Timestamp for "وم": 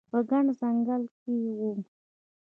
1.59-1.79